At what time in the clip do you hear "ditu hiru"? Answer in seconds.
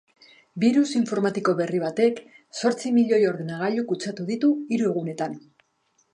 4.33-4.91